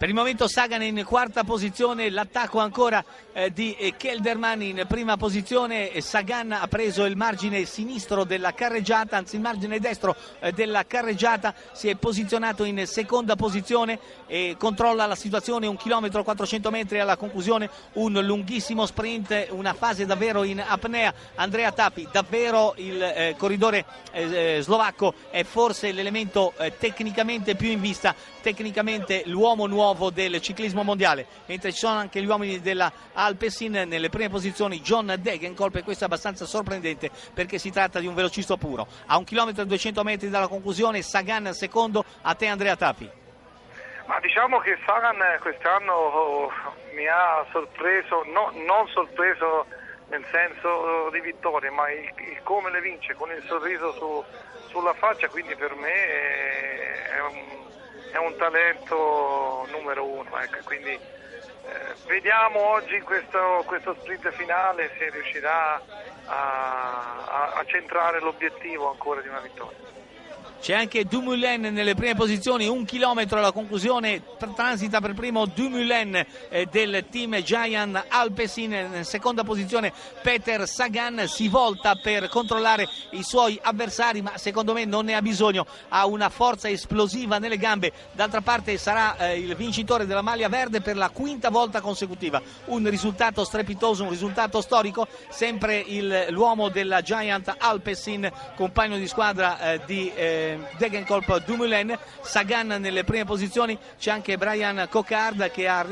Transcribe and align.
Per 0.00 0.08
il 0.08 0.14
momento 0.14 0.48
Sagan 0.48 0.82
in 0.82 1.04
quarta 1.04 1.44
posizione, 1.44 2.08
l'attacco 2.08 2.58
ancora 2.58 3.04
eh, 3.34 3.52
di 3.52 3.74
eh, 3.74 3.96
Kelderman 3.98 4.62
in 4.62 4.84
prima 4.88 5.18
posizione, 5.18 6.00
Sagan 6.00 6.52
ha 6.52 6.66
preso 6.68 7.04
il 7.04 7.18
margine 7.18 7.66
sinistro 7.66 8.24
della 8.24 8.54
carreggiata, 8.54 9.18
anzi 9.18 9.34
il 9.34 9.42
margine 9.42 9.78
destro 9.78 10.16
eh, 10.38 10.52
della 10.52 10.86
carreggiata, 10.86 11.54
si 11.72 11.90
è 11.90 11.96
posizionato 11.96 12.64
in 12.64 12.86
seconda 12.86 13.36
posizione 13.36 13.98
e 14.26 14.56
controlla 14.58 15.04
la 15.04 15.14
situazione 15.14 15.66
un 15.66 15.76
chilometro 15.76 16.24
400 16.24 16.70
metri 16.70 16.98
alla 16.98 17.18
conclusione, 17.18 17.68
un 17.94 18.12
lunghissimo 18.24 18.86
sprint, 18.86 19.48
una 19.50 19.74
fase 19.74 20.06
davvero 20.06 20.44
in 20.44 20.64
apnea. 20.66 21.12
Andrea 21.34 21.72
Tapi, 21.72 22.08
davvero 22.10 22.72
il 22.76 23.02
eh, 23.02 23.34
corridore 23.36 23.84
eh, 24.12 24.56
eh, 24.56 24.62
slovacco 24.62 25.12
è 25.28 25.44
forse 25.44 25.92
l'elemento 25.92 26.54
tecnicamente 26.78 27.54
più 27.54 27.68
in 27.68 27.82
vista, 27.82 28.14
tecnicamente 28.40 29.24
l'uomo 29.26 29.66
nuovo 29.66 29.88
nuovo 29.90 30.10
del 30.10 30.40
ciclismo 30.40 30.82
mondiale, 30.84 31.26
mentre 31.46 31.72
ci 31.72 31.78
sono 31.78 31.98
anche 31.98 32.22
gli 32.22 32.26
uomini 32.26 32.60
della 32.60 32.92
Alpecin 33.12 33.72
nelle 33.86 34.08
prime 34.08 34.28
posizioni 34.28 34.80
John 34.80 35.12
Degenkolb 35.18 35.76
e 35.76 35.82
questo 35.82 36.04
è 36.04 36.06
abbastanza 36.06 36.44
sorprendente 36.44 37.10
perché 37.34 37.58
si 37.58 37.70
tratta 37.70 37.98
di 37.98 38.06
un 38.06 38.14
velocista 38.14 38.56
puro. 38.56 38.86
A 39.06 39.16
un 39.16 39.24
chilometro 39.24 39.62
e 39.62 39.66
200 39.66 40.02
metri 40.04 40.28
dalla 40.28 40.46
conclusione 40.46 41.02
Sagan 41.02 41.52
secondo, 41.52 42.04
a 42.22 42.34
te 42.34 42.46
Andrea 42.46 42.76
Tapi. 42.76 43.10
Ma 44.06 44.20
diciamo 44.20 44.58
che 44.58 44.78
Sagan 44.86 45.18
quest'anno 45.40 45.92
oh, 45.92 46.52
mi 46.94 47.06
ha 47.06 47.44
sorpreso, 47.50 48.22
no, 48.26 48.52
non 48.64 48.86
sorpreso 48.88 49.66
nel 50.08 50.24
senso 50.30 51.10
di 51.10 51.20
vittoria, 51.20 51.70
ma 51.70 51.90
il, 51.90 52.12
il, 52.16 52.40
come 52.42 52.70
le 52.70 52.80
vince 52.80 53.14
con 53.14 53.30
il 53.30 53.42
sorriso 53.46 53.92
su, 53.92 54.24
sulla 54.68 54.92
faccia, 54.94 55.28
quindi 55.28 55.54
per 55.54 55.74
me 55.74 55.92
è 55.92 57.20
un 57.20 57.59
è 58.10 58.16
un 58.18 58.36
talento 58.36 59.66
numero 59.70 60.04
uno, 60.04 60.38
ecco, 60.38 60.58
quindi 60.64 60.90
eh, 60.90 61.94
vediamo 62.06 62.60
oggi 62.60 62.96
in 62.96 63.04
questo, 63.04 63.62
questo, 63.66 63.94
sprint 64.00 64.30
finale 64.32 64.90
se 64.98 65.10
riuscirà 65.10 65.80
a, 66.26 67.24
a, 67.26 67.52
a 67.54 67.64
centrare 67.66 68.20
l'obiettivo 68.20 68.90
ancora 68.90 69.20
di 69.20 69.28
una 69.28 69.40
vittoria. 69.40 69.76
C'è 70.60 70.74
anche 70.74 71.06
Dumoulin 71.06 71.62
nelle 71.72 71.94
prime 71.94 72.14
posizioni, 72.14 72.66
un 72.66 72.84
chilometro 72.84 73.38
alla 73.38 73.50
conclusione, 73.50 74.22
transita 74.54 75.00
per 75.00 75.14
primo 75.14 75.46
Dumoulin 75.46 76.22
eh, 76.50 76.66
del 76.70 77.06
team 77.08 77.40
Giant 77.40 78.04
Alpecin, 78.08 78.72
in 78.96 79.04
seconda 79.04 79.42
posizione 79.42 79.90
Peter 80.20 80.68
Sagan, 80.68 81.26
si 81.28 81.48
volta 81.48 81.94
per 81.94 82.28
controllare 82.28 82.86
i 83.12 83.22
suoi 83.22 83.58
avversari 83.62 84.20
ma 84.20 84.36
secondo 84.36 84.74
me 84.74 84.84
non 84.84 85.06
ne 85.06 85.14
ha 85.14 85.22
bisogno, 85.22 85.64
ha 85.88 86.04
una 86.04 86.28
forza 86.28 86.68
esplosiva 86.68 87.38
nelle 87.38 87.56
gambe, 87.56 87.90
d'altra 88.12 88.42
parte 88.42 88.76
sarà 88.76 89.16
eh, 89.16 89.38
il 89.38 89.56
vincitore 89.56 90.04
della 90.04 90.20
maglia 90.20 90.50
verde 90.50 90.82
per 90.82 90.94
la 90.94 91.08
quinta 91.08 91.48
volta 91.48 91.80
consecutiva, 91.80 92.40
un 92.66 92.86
risultato 92.90 93.44
strepitoso, 93.44 94.02
un 94.02 94.10
risultato 94.10 94.60
storico, 94.60 95.08
sempre 95.30 95.78
il, 95.78 96.26
l'uomo 96.28 96.68
della 96.68 97.00
Giant 97.00 97.54
Alpecin, 97.56 98.30
compagno 98.56 98.98
di 98.98 99.08
squadra 99.08 99.58
eh, 99.72 99.80
di 99.86 100.12
eh, 100.14 100.48
Degenkolb 100.76 101.44
Dumoulin, 101.44 101.96
Sagan 102.22 102.66
nelle 102.66 103.04
prime 103.04 103.24
posizioni, 103.24 103.78
c'è 103.98 104.10
anche 104.10 104.36
Brian 104.36 104.86
Coccard 104.88 105.50
che 105.50 105.68
ha, 105.68 105.86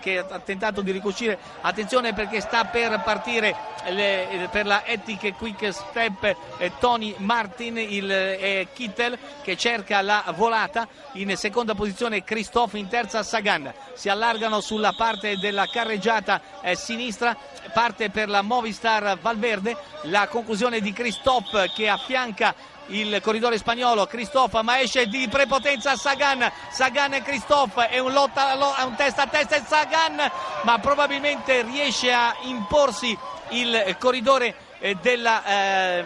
che 0.00 0.18
ha 0.18 0.38
tentato 0.40 0.80
di 0.80 0.90
ricucire, 0.90 1.38
attenzione 1.60 2.12
perché 2.12 2.40
sta 2.40 2.64
per 2.64 3.00
partire 3.02 3.54
le, 3.88 4.48
per 4.50 4.66
la 4.66 4.84
Ethic 4.84 5.36
Quick 5.36 5.72
Step 5.72 6.36
eh, 6.58 6.72
Tony 6.78 7.14
Martin, 7.18 7.78
il 7.78 8.10
eh, 8.10 8.68
Kittel 8.72 9.18
che 9.42 9.56
cerca 9.56 10.02
la 10.02 10.24
volata, 10.36 10.86
in 11.12 11.36
seconda 11.36 11.74
posizione 11.74 12.24
Christophe, 12.24 12.78
in 12.78 12.88
terza 12.88 13.22
Sagan, 13.22 13.72
si 13.94 14.08
allargano 14.08 14.60
sulla 14.60 14.92
parte 14.92 15.36
della 15.36 15.66
carreggiata 15.66 16.40
eh, 16.62 16.76
sinistra, 16.76 17.36
parte 17.72 18.10
per 18.10 18.28
la 18.28 18.42
Movistar 18.42 19.18
Valverde, 19.18 19.76
la 20.02 20.28
conclusione 20.28 20.80
di 20.80 20.92
Christophe 20.92 21.70
che 21.74 21.88
affianca 21.88 22.54
il 22.86 23.20
corridore 23.22 23.58
spagnolo 23.58 24.06
Christophe 24.06 24.62
ma 24.62 24.80
esce 24.80 25.06
di 25.06 25.28
prepotenza 25.28 25.96
Sagan. 25.96 26.50
Sagan 26.70 27.14
e 27.14 27.22
Christophe 27.22 27.88
è 27.88 27.98
un, 27.98 28.12
lotta, 28.12 28.76
è 28.76 28.82
un 28.82 28.94
testa 28.94 29.22
a 29.22 29.26
testa 29.26 29.56
e 29.56 29.62
Sagan 29.66 30.30
ma 30.62 30.78
probabilmente 30.78 31.62
riesce 31.62 32.12
a 32.12 32.34
imporsi 32.42 33.16
il 33.50 33.96
corridore 33.98 34.54
della 35.00 35.44
eh, 35.44 36.04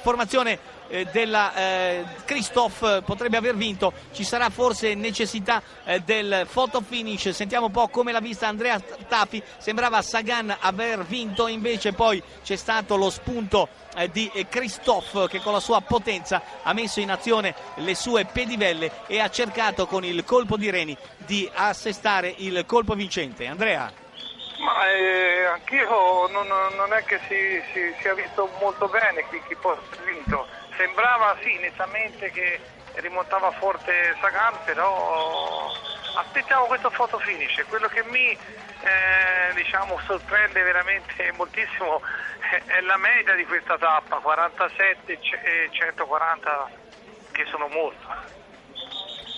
formazione 0.00 0.76
eh, 0.88 1.06
della 1.12 1.54
eh, 1.54 2.04
Christophe 2.24 3.02
potrebbe 3.02 3.36
aver 3.36 3.56
vinto, 3.56 3.92
ci 4.12 4.24
sarà 4.24 4.50
forse 4.50 4.94
necessità 4.94 5.62
eh, 5.84 6.00
del 6.00 6.46
photo 6.50 6.80
finish, 6.80 7.30
sentiamo 7.30 7.66
un 7.66 7.72
po' 7.72 7.88
come 7.88 8.12
l'ha 8.12 8.20
vista 8.20 8.48
Andrea 8.48 8.80
Tafi, 8.80 9.42
sembrava 9.58 10.02
Sagan 10.02 10.54
aver 10.60 11.04
vinto, 11.04 11.46
invece 11.46 11.92
poi 11.92 12.22
c'è 12.42 12.56
stato 12.56 12.96
lo 12.96 13.10
spunto 13.10 13.68
eh, 13.96 14.10
di 14.10 14.30
Christophe 14.48 15.28
che 15.28 15.40
con 15.40 15.52
la 15.52 15.60
sua 15.60 15.80
potenza 15.80 16.42
ha 16.62 16.72
messo 16.72 17.00
in 17.00 17.10
azione 17.10 17.54
le 17.76 17.94
sue 17.94 18.24
pedivelle 18.24 19.06
e 19.06 19.20
ha 19.20 19.30
cercato 19.30 19.86
con 19.86 20.04
il 20.04 20.24
colpo 20.24 20.56
di 20.56 20.70
Reni 20.70 20.96
di 21.18 21.48
assestare 21.52 22.34
il 22.38 22.64
colpo 22.66 22.94
vincente. 22.94 23.46
Andrea. 23.46 24.07
Ma 24.58 24.90
eh, 24.90 25.44
anch'io 25.44 26.26
non, 26.28 26.46
non, 26.46 26.92
è 26.92 27.04
che 27.04 27.20
si, 27.28 27.62
si, 27.72 27.94
sia 28.00 28.14
visto 28.14 28.50
molto 28.60 28.88
bene 28.88 29.26
chi, 29.30 29.40
chi 29.46 29.54
poi 29.54 29.76
ha 29.76 30.02
vinto 30.04 30.46
sembrava 30.76 31.36
sì, 31.42 31.58
nettamente 31.58 32.30
che 32.30 32.60
rimontava 32.94 33.50
forte 33.52 34.16
Sagan, 34.20 34.54
però 34.64 35.72
aspettiamo 36.16 36.64
questo 36.64 36.90
photo 36.90 37.18
finish. 37.18 37.64
Quello 37.68 37.88
che 37.88 38.02
mi 38.04 38.30
eh, 38.30 39.54
diciamo, 39.54 39.98
sorprende 40.06 40.62
veramente 40.62 41.32
moltissimo 41.36 42.00
è 42.64 42.80
la 42.80 42.96
media 42.96 43.34
di 43.34 43.44
questa 43.44 43.76
tappa, 43.78 44.18
47 44.18 45.12
e 45.12 45.68
140 45.70 46.70
che 47.32 47.44
sono 47.50 47.68
molto. 47.68 48.06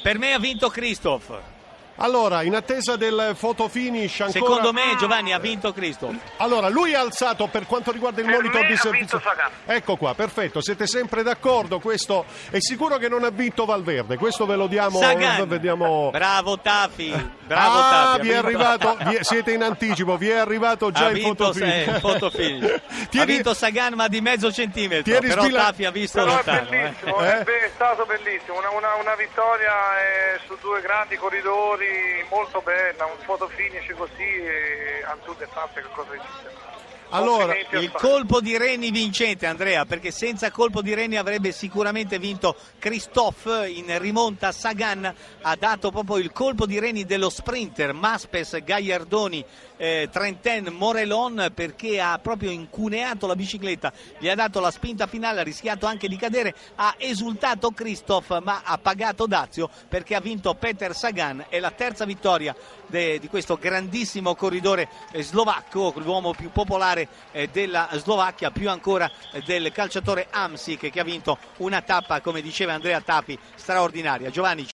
Per 0.03 0.19
me 0.19 0.33
ha 0.33 0.39
vinto 0.39 0.69
Christoph. 0.69 1.60
Allora, 2.03 2.43
in 2.43 2.55
attesa 2.55 2.97
del 2.97 3.37
photo 3.39 3.69
finish 3.69 4.21
ancora... 4.21 4.33
Secondo 4.33 4.73
me 4.73 4.97
Giovanni 4.99 5.35
ha 5.35 5.39
vinto 5.39 5.71
Cristo. 5.75 6.15
Allora, 6.39 6.71
lui 6.71 6.95
ha 6.95 7.01
alzato 7.01 7.47
per 7.49 7.67
quanto 7.67 7.91
riguarda 7.93 8.23
il 8.23 8.27
per 8.27 8.37
monitor 8.37 8.67
di 8.67 8.77
servizio. 8.77 9.21
Ecco 9.67 9.97
qua, 9.97 10.15
perfetto, 10.15 10.63
siete 10.63 10.87
sempre 10.87 11.23
d'accordo, 11.23 11.79
questo 11.79 12.25
è 12.49 12.59
sicuro 12.59 12.97
che 12.97 13.09
non 13.09 13.25
ha 13.25 13.29
vinto 13.29 13.67
Valverde, 13.67 14.17
questo 14.17 14.47
ve 14.47 14.57
lo 14.57 14.67
diamo 14.67 14.99
Sagan. 14.99 15.47
vediamo 15.47 16.09
Bravo 16.11 16.59
Tafi. 16.59 17.39
Bravo 17.47 17.79
ah, 17.79 17.91
Tafi. 17.91 18.21
vi 18.23 18.31
è 18.31 18.37
arrivato, 18.37 18.97
vi 19.05 19.17
è, 19.17 19.23
siete 19.23 19.53
in 19.53 19.63
anticipo, 19.63 20.17
vi 20.17 20.31
è 20.31 20.37
arrivato 20.37 20.91
già 20.91 21.07
ha 21.07 21.11
il 21.11 21.21
photo 21.21 21.53
finish. 21.53 22.01
finish. 22.33 22.81
ha 23.19 23.25
vinto 23.27 23.53
Sagan 23.53 23.93
ma 23.95 24.09
di 24.09 24.23
mezzo 24.23 24.51
centimetro, 24.51 25.19
però 25.19 25.43
sbila... 25.43 25.65
Tafi 25.65 25.85
ha 25.85 25.91
visto 25.91 26.19
però 26.19 26.35
lontano. 26.37 26.59
È 26.59 26.71
bellissimo, 26.71 27.25
eh? 27.25 27.43
è 27.43 27.71
stato 27.75 28.07
bellissimo, 28.07 28.57
una, 28.57 28.71
una, 28.71 28.95
una 28.95 29.15
vittoria 29.17 29.73
eh, 29.99 30.41
su 30.47 30.57
due 30.63 30.81
grandi 30.81 31.17
corridori 31.17 31.90
molto 32.29 32.61
bella 32.61 33.05
un 33.07 33.25
photo 33.25 33.49
finish 33.49 33.93
così 33.97 34.23
e 34.23 35.03
al 35.05 35.19
Tour 35.25 35.37
de 35.37 35.47
France 35.47 35.81
che 35.81 35.89
cosa 35.93 36.15
esiste. 36.15 36.71
Allora, 37.13 37.57
il 37.57 37.91
colpo 37.91 38.41
di 38.41 38.57
Reni 38.57 38.93
vincente, 38.93 39.47
Andrea, 39.47 39.85
perché 39.85 40.13
senza 40.13 40.53
colpo 40.53 40.81
di 40.81 40.95
Reni 40.95 41.17
avrebbe 41.17 41.51
sicuramente 41.51 42.21
vinto 42.21 42.55
Christophe 42.79 43.69
in 43.69 43.99
rimonta. 43.99 44.53
Sagan 44.53 45.13
ha 45.43 45.57
dato 45.57 45.91
proprio 45.91 46.19
il 46.19 46.31
colpo 46.31 46.67
di 46.67 46.79
Reni 46.79 47.05
dello 47.05 47.29
sprinter 47.29 47.93
Maspes, 47.95 48.63
Gagliardoni, 48.63 49.45
eh, 49.81 50.11
Trenten, 50.13 50.75
Morelon, 50.75 51.53
perché 51.55 51.99
ha 52.03 52.19
proprio 52.19 52.51
incuneato 52.51 53.27
la 53.27 53.35
bicicletta, 53.35 53.91
gli 54.19 54.29
ha 54.29 54.35
dato 54.35 54.61
la 54.61 54.71
spinta 54.71 55.07
finale, 55.07 55.41
ha 55.41 55.43
rischiato 55.43 55.87
anche 55.87 56.07
di 56.07 56.17
cadere. 56.17 56.55
Ha 56.75 56.97
esultato 56.99 57.71
Christophe, 57.71 58.41
ma 58.41 58.61
ha 58.63 58.77
pagato 58.77 59.27
Dazio 59.27 59.71
perché 59.89 60.15
ha 60.15 60.21
vinto 60.21 60.55
Peter 60.55 60.95
Sagan. 60.95 61.47
È 61.49 61.59
la 61.59 61.71
terza 61.71 62.05
vittoria 62.05 62.55
de, 62.89 63.19
di 63.19 63.29
questo 63.29 63.57
grandissimo 63.57 64.35
corridore 64.35 64.89
eh, 65.13 65.23
slovacco, 65.23 65.95
l'uomo 65.97 66.35
più 66.35 66.51
popolare 66.51 67.09
eh, 67.33 67.49
della 67.49 67.89
Slovacchia, 67.93 68.51
più 68.51 68.69
ancora 68.69 69.11
eh, 69.33 69.41
del 69.47 69.73
calciatore 69.73 70.27
Amsic 70.29 70.91
che 70.91 71.01
ha 71.01 71.05
vinto 71.05 71.39
una 71.59 71.81
tappa, 71.81 72.21
come 72.21 72.43
diceva 72.43 72.75
Andrea 72.75 73.01
Tapi, 73.01 73.39
straordinaria. 73.55 74.29
Giovanni 74.29 74.67